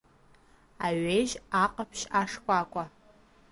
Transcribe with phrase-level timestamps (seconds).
[0.85, 2.83] Аҩежь, аҟаԥшь, ашкәакәа!